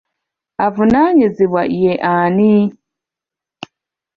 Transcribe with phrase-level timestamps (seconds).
[0.65, 2.51] Avunaanyizibwa ye ani?